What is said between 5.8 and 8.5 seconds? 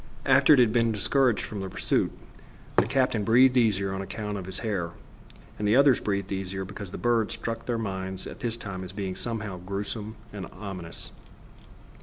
breathed easier because the bird struck their minds at